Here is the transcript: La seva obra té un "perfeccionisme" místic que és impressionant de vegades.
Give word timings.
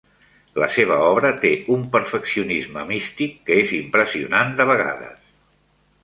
La 0.61 0.67
seva 0.75 0.95
obra 1.07 1.29
té 1.41 1.51
un 1.75 1.83
"perfeccionisme" 1.95 2.85
místic 2.91 3.35
que 3.49 3.59
és 3.65 3.75
impressionant 3.81 4.55
de 4.63 4.67
vegades. 4.71 5.21